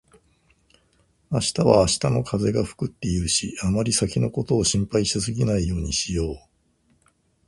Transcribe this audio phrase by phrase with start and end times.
[1.29, 6.35] 「明日は明日の風が吹く」って言うし、あまり先のことを心配しすぎないようにしよう。